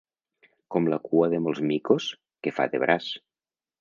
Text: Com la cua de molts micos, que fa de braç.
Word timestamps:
Com 0.75 0.87
la 0.93 0.99
cua 1.03 1.29
de 1.33 1.41
molts 1.47 1.61
micos, 1.73 2.09
que 2.47 2.55
fa 2.59 2.67
de 2.73 2.81
braç. 2.85 3.13